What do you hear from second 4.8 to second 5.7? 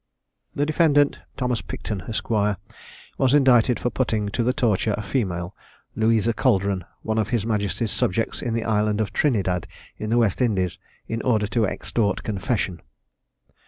a female,